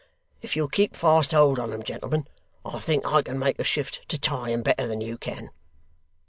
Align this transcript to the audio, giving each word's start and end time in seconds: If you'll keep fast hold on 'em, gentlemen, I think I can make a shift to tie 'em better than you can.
If 0.41 0.55
you'll 0.55 0.67
keep 0.67 0.95
fast 0.95 1.29
hold 1.29 1.59
on 1.59 1.71
'em, 1.71 1.83
gentlemen, 1.83 2.25
I 2.65 2.79
think 2.79 3.05
I 3.05 3.21
can 3.21 3.37
make 3.37 3.59
a 3.59 3.63
shift 3.63 4.01
to 4.07 4.17
tie 4.17 4.51
'em 4.51 4.63
better 4.63 4.87
than 4.87 4.99
you 4.99 5.15
can. 5.19 5.51